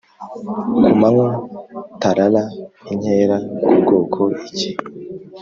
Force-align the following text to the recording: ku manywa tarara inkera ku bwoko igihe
ku 0.83 0.93
manywa 1.01 1.29
tarara 2.01 2.43
inkera 2.91 3.37
ku 3.85 3.95
bwoko 4.03 4.21
igihe 4.47 4.71